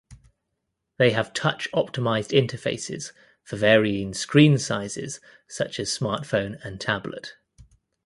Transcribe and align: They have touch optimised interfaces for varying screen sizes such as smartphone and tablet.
They 0.97 1.11
have 1.11 1.31
touch 1.31 1.69
optimised 1.75 2.31
interfaces 2.35 3.11
for 3.43 3.55
varying 3.55 4.15
screen 4.15 4.57
sizes 4.57 5.19
such 5.47 5.79
as 5.79 5.95
smartphone 5.95 6.59
and 6.65 6.81
tablet. 6.81 7.35